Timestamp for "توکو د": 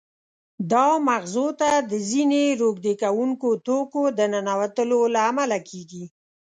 3.65-4.19